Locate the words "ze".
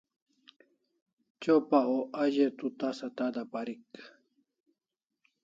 2.35-2.45